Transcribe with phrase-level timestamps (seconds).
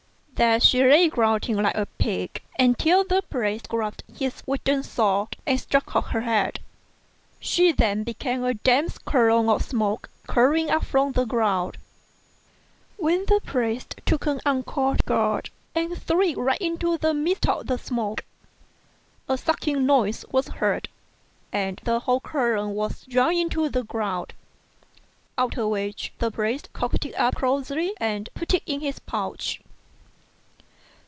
[0.33, 5.59] There she lay grunting like a pig, until the priest grasped his wooden sword and
[5.59, 6.59] struck off her head.
[7.39, 11.77] She then became a dense column of smoke curling up from the ground,
[12.97, 17.67] when the priest took an uncorked gourd and threw it right into the midst of
[17.67, 18.25] the smoke.
[19.29, 20.89] A sucking noise was heard,
[21.53, 24.33] and the whole column was drawn into the gourd;
[25.37, 29.59] after which the priest corked it up closely and put it in his pouch.